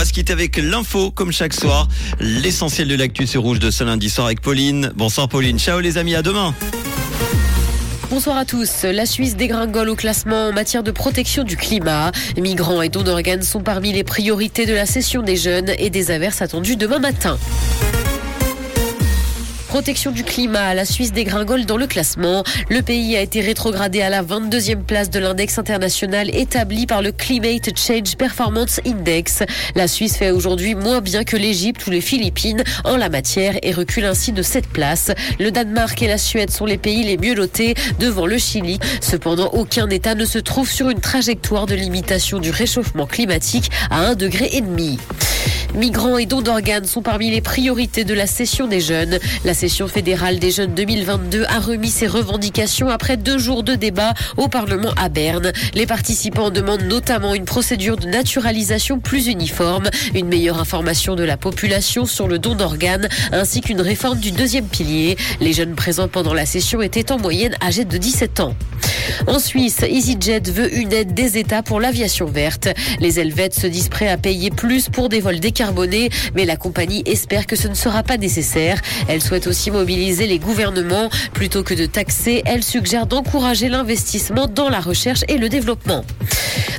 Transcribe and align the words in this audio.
va 0.00 0.06
se 0.06 0.14
quitter 0.14 0.32
avec 0.32 0.56
l'info, 0.56 1.10
comme 1.10 1.30
chaque 1.30 1.52
soir. 1.52 1.86
L'essentiel 2.20 2.88
de 2.88 2.94
l'actu 2.94 3.26
sur 3.26 3.42
Rouge 3.42 3.58
de 3.58 3.70
ce 3.70 3.84
lundi 3.84 4.08
soir 4.08 4.28
avec 4.28 4.40
Pauline. 4.40 4.92
Bonsoir 4.94 5.28
Pauline. 5.28 5.58
Ciao 5.58 5.78
les 5.80 5.98
amis, 5.98 6.14
à 6.14 6.22
demain. 6.22 6.54
Bonsoir 8.08 8.38
à 8.38 8.46
tous. 8.46 8.84
La 8.84 9.04
Suisse 9.04 9.36
dégringole 9.36 9.90
au 9.90 9.96
classement 9.96 10.46
en 10.46 10.52
matière 10.54 10.82
de 10.82 10.90
protection 10.90 11.44
du 11.44 11.58
climat. 11.58 12.12
Migrants 12.38 12.80
et 12.80 12.88
dons 12.88 13.02
d'organes 13.02 13.42
sont 13.42 13.60
parmi 13.60 13.92
les 13.92 14.02
priorités 14.02 14.64
de 14.64 14.72
la 14.72 14.86
session 14.86 15.20
des 15.20 15.36
jeunes 15.36 15.72
et 15.76 15.90
des 15.90 16.10
averses 16.10 16.40
attendues 16.40 16.76
demain 16.76 16.98
matin. 16.98 17.38
Protection 19.70 20.10
du 20.10 20.24
climat, 20.24 20.74
la 20.74 20.84
Suisse 20.84 21.12
dégringole 21.12 21.64
dans 21.64 21.76
le 21.76 21.86
classement. 21.86 22.42
Le 22.70 22.82
pays 22.82 23.16
a 23.16 23.20
été 23.20 23.40
rétrogradé 23.40 24.02
à 24.02 24.10
la 24.10 24.20
22e 24.20 24.82
place 24.82 25.10
de 25.10 25.20
l'index 25.20 25.60
international 25.60 26.28
établi 26.34 26.86
par 26.86 27.02
le 27.02 27.12
Climate 27.12 27.78
Change 27.78 28.16
Performance 28.16 28.80
Index. 28.84 29.44
La 29.76 29.86
Suisse 29.86 30.16
fait 30.16 30.32
aujourd'hui 30.32 30.74
moins 30.74 31.00
bien 31.00 31.22
que 31.22 31.36
l'Égypte 31.36 31.86
ou 31.86 31.90
les 31.90 32.00
Philippines 32.00 32.64
en 32.82 32.96
la 32.96 33.08
matière 33.08 33.58
et 33.62 33.70
recule 33.70 34.06
ainsi 34.06 34.32
de 34.32 34.42
7 34.42 34.66
places. 34.66 35.12
Le 35.38 35.52
Danemark 35.52 36.02
et 36.02 36.08
la 36.08 36.18
Suède 36.18 36.50
sont 36.50 36.66
les 36.66 36.76
pays 36.76 37.04
les 37.04 37.16
mieux 37.16 37.34
notés 37.34 37.74
devant 38.00 38.26
le 38.26 38.38
Chili. 38.38 38.80
Cependant, 39.00 39.50
aucun 39.52 39.88
État 39.88 40.16
ne 40.16 40.24
se 40.24 40.38
trouve 40.38 40.68
sur 40.68 40.90
une 40.90 41.00
trajectoire 41.00 41.66
de 41.66 41.76
limitation 41.76 42.40
du 42.40 42.50
réchauffement 42.50 43.06
climatique 43.06 43.70
à 43.88 44.12
1,5 44.12 44.16
degré. 44.16 44.50
Migrants 45.74 46.18
et 46.18 46.26
dons 46.26 46.42
d'organes 46.42 46.84
sont 46.84 47.00
parmi 47.00 47.30
les 47.30 47.40
priorités 47.40 48.04
de 48.04 48.12
la 48.12 48.26
session 48.26 48.66
des 48.66 48.80
jeunes. 48.80 49.18
Session 49.60 49.88
fédérale 49.88 50.38
des 50.38 50.50
jeunes 50.50 50.72
2022 50.72 51.44
a 51.44 51.60
remis 51.60 51.90
ses 51.90 52.06
revendications 52.06 52.88
après 52.88 53.18
deux 53.18 53.36
jours 53.36 53.62
de 53.62 53.74
débat 53.74 54.14
au 54.38 54.48
Parlement 54.48 54.94
à 54.96 55.10
Berne. 55.10 55.52
Les 55.74 55.84
participants 55.84 56.48
demandent 56.48 56.84
notamment 56.84 57.34
une 57.34 57.44
procédure 57.44 57.98
de 57.98 58.06
naturalisation 58.06 59.00
plus 59.00 59.26
uniforme, 59.26 59.90
une 60.14 60.28
meilleure 60.28 60.58
information 60.58 61.14
de 61.14 61.24
la 61.24 61.36
population 61.36 62.06
sur 62.06 62.26
le 62.26 62.38
don 62.38 62.54
d'organes, 62.54 63.10
ainsi 63.32 63.60
qu'une 63.60 63.82
réforme 63.82 64.18
du 64.18 64.30
deuxième 64.30 64.66
pilier. 64.66 65.18
Les 65.42 65.52
jeunes 65.52 65.74
présents 65.74 66.08
pendant 66.08 66.32
la 66.32 66.46
session 66.46 66.80
étaient 66.80 67.12
en 67.12 67.18
moyenne 67.18 67.54
âgés 67.62 67.84
de 67.84 67.98
17 67.98 68.40
ans. 68.40 68.54
En 69.26 69.38
Suisse, 69.38 69.82
EasyJet 69.82 70.50
veut 70.50 70.74
une 70.74 70.92
aide 70.92 71.14
des 71.14 71.38
États 71.38 71.62
pour 71.62 71.80
l'aviation 71.80 72.26
verte. 72.26 72.68
Les 73.00 73.20
Helvètes 73.20 73.54
se 73.54 73.66
disent 73.66 73.88
prêts 73.88 74.08
à 74.08 74.16
payer 74.16 74.50
plus 74.50 74.88
pour 74.88 75.08
des 75.08 75.20
vols 75.20 75.40
décarbonés, 75.40 76.10
mais 76.34 76.44
la 76.44 76.56
compagnie 76.56 77.02
espère 77.06 77.46
que 77.46 77.56
ce 77.56 77.68
ne 77.68 77.74
sera 77.74 78.02
pas 78.02 78.16
nécessaire. 78.16 78.80
Elle 79.08 79.20
souhaite 79.20 79.46
aussi 79.50 79.70
mobiliser 79.70 80.26
les 80.26 80.38
gouvernements. 80.38 81.10
Plutôt 81.34 81.62
que 81.62 81.74
de 81.74 81.86
taxer, 81.86 82.42
elle 82.46 82.62
suggère 82.62 83.06
d'encourager 83.06 83.68
l'investissement 83.68 84.46
dans 84.46 84.70
la 84.70 84.80
recherche 84.80 85.24
et 85.28 85.38
le 85.38 85.48
développement. 85.48 86.04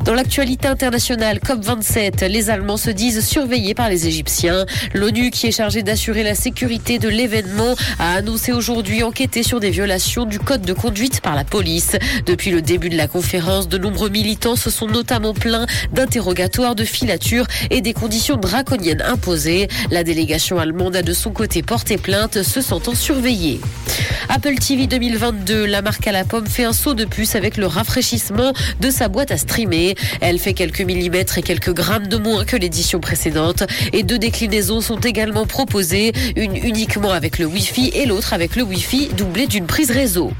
Dans 0.05 0.15
l'actualité 0.15 0.67
internationale, 0.67 1.37
COP27, 1.37 2.25
les 2.25 2.49
Allemands 2.49 2.77
se 2.77 2.89
disent 2.89 3.23
surveillés 3.23 3.75
par 3.75 3.87
les 3.87 4.07
Égyptiens. 4.07 4.65
L'ONU, 4.95 5.29
qui 5.29 5.45
est 5.45 5.51
chargée 5.51 5.83
d'assurer 5.83 6.23
la 6.23 6.33
sécurité 6.33 6.97
de 6.97 7.07
l'événement, 7.07 7.75
a 7.99 8.15
annoncé 8.15 8.51
aujourd'hui 8.51 9.03
enquêter 9.03 9.43
sur 9.43 9.59
des 9.59 9.69
violations 9.69 10.25
du 10.25 10.39
code 10.39 10.63
de 10.63 10.73
conduite 10.73 11.21
par 11.21 11.35
la 11.35 11.43
police. 11.43 11.97
Depuis 12.25 12.49
le 12.49 12.63
début 12.63 12.89
de 12.89 12.97
la 12.97 13.07
conférence, 13.07 13.69
de 13.69 13.77
nombreux 13.77 14.09
militants 14.09 14.55
se 14.55 14.71
sont 14.71 14.87
notamment 14.87 15.35
plaints 15.35 15.67
d'interrogatoires, 15.93 16.73
de 16.73 16.83
filatures 16.83 17.45
et 17.69 17.81
des 17.81 17.93
conditions 17.93 18.37
draconiennes 18.37 19.03
imposées. 19.03 19.67
La 19.91 20.03
délégation 20.03 20.57
allemande 20.57 20.95
a 20.95 21.03
de 21.03 21.13
son 21.13 21.29
côté 21.29 21.61
porté 21.61 21.97
plainte, 21.97 22.41
se 22.41 22.61
sentant 22.61 22.95
surveillée. 22.95 23.59
Apple 24.29 24.55
TV 24.55 24.87
2022, 24.87 25.65
la 25.65 25.81
marque 25.81 26.07
à 26.07 26.11
la 26.11 26.23
pomme 26.23 26.47
fait 26.47 26.63
un 26.63 26.73
saut 26.73 26.93
de 26.93 27.05
puce 27.05 27.35
avec 27.35 27.57
le 27.57 27.67
rafraîchissement 27.67 28.53
de 28.79 28.89
sa 28.89 29.09
boîte 29.09 29.31
à 29.31 29.37
streamer. 29.37 29.90
Elle 30.19 30.39
fait 30.39 30.53
quelques 30.53 30.81
millimètres 30.81 31.37
et 31.37 31.41
quelques 31.41 31.73
grammes 31.73 32.07
de 32.07 32.17
moins 32.17 32.45
que 32.45 32.55
l'édition 32.55 32.99
précédente. 32.99 33.63
Et 33.93 34.03
deux 34.03 34.17
déclinaisons 34.17 34.81
sont 34.81 34.99
également 34.99 35.45
proposées, 35.45 36.13
une 36.35 36.55
uniquement 36.55 37.11
avec 37.11 37.39
le 37.39 37.45
Wi-Fi 37.45 37.91
et 37.93 38.05
l'autre 38.05 38.33
avec 38.33 38.55
le 38.55 38.63
Wi-Fi 38.63 39.09
doublé 39.15 39.47
d'une 39.47 39.65
prise 39.65 39.91
réseau. 39.91 40.31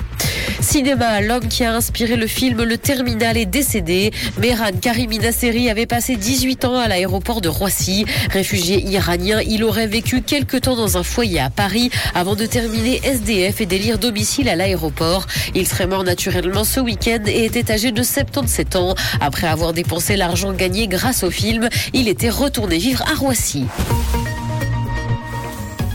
Cinéma, 0.62 1.22
l'homme 1.22 1.48
qui 1.48 1.64
a 1.64 1.74
inspiré 1.74 2.16
le 2.16 2.28
film 2.28 2.64
Le 2.64 2.78
Terminal 2.78 3.36
est 3.36 3.46
décédé. 3.46 4.12
Mehran 4.38 4.72
Karimi 4.80 5.20
Nasseri 5.20 5.70
avait 5.70 5.88
passé 5.88 6.16
18 6.16 6.66
ans 6.66 6.78
à 6.78 6.88
l'aéroport 6.88 7.42
de 7.42 7.50
Roissy. 7.50 8.06
Réfugié 8.30 8.82
iranien, 8.82 9.42
il 9.42 9.64
aurait 9.64 9.88
vécu 9.88 10.22
quelques 10.22 10.62
temps 10.62 10.76
dans 10.76 10.98
un 10.98 11.04
foyer 11.04 11.40
à 11.40 11.50
Paris 11.50 11.90
avant 12.14 12.36
de 12.36 12.46
terminer 12.46 13.02
SDF 13.04 13.62
et 13.62 13.66
délire 13.66 13.98
domicile 13.98 14.50
à 14.50 14.56
l'aéroport. 14.56 15.26
Il 15.56 15.68
serait 15.68 15.88
mort 15.88 16.04
naturellement 16.04 16.64
ce 16.64 16.80
week-end 16.80 17.24
et 17.26 17.46
était 17.46 17.72
âgé 17.72 17.92
de 17.92 18.04
77 18.04 18.76
ans. 18.76 18.96
Après 19.20 19.48
avoir 19.48 19.74
dépensé 19.74 20.16
l'argent 20.16 20.54
gagné 20.54 20.88
grâce 20.88 21.24
au 21.24 21.32
film, 21.32 21.70
il 21.94 22.08
était 22.08 22.30
retourné 22.30 22.78
vivre 22.78 23.04
à 23.12 23.16
Roissy. 23.16 23.66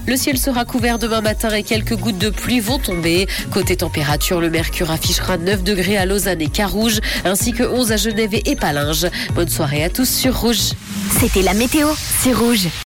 Le 0.06 0.17
ciel 0.17 0.39
sera 0.39 0.65
couvert 0.65 0.99
demain 0.99 1.21
matin 1.21 1.50
et 1.50 1.65
quelques 1.65 1.97
gouttes 1.97 2.19
de 2.19 2.31
pluie 2.31 2.61
vont 2.61 2.78
tomber. 2.78 3.27
Côté 3.50 3.77
température, 3.77 4.41
le 4.41 4.50
mercure 4.50 4.91
affichera 4.91 5.37
9 5.37 5.65
degrés 5.65 5.97
à 5.97 6.06
Lausanne 6.06 6.41
et 6.41 6.49
Carouge, 6.49 7.00
ainsi 7.25 7.53
que 7.53 7.65
11 7.65 7.93
à 7.93 7.97
Genève 7.97 8.34
et 8.34 8.56
Palinges. 8.56 9.09
Bonne 9.34 9.49
soirée 9.49 9.83
à 9.83 9.91
tous 9.91 10.09
sur 10.09 10.41
Rouge. 10.41 10.75
C'était 11.19 11.43
la 11.43 11.55
météo, 11.55 11.89
c'est 12.22 12.33
Rouge. 12.33 12.69